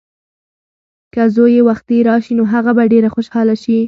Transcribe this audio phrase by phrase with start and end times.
[1.13, 3.77] که زوی یې وختي راشي نو هغه به ډېره خوشحاله شي.